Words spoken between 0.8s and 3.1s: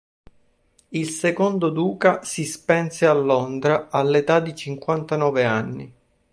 Il secondo duca si spense